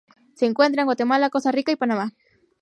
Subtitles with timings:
[0.33, 2.11] Se encuentra en Guatemala, Costa Rica y Panamá.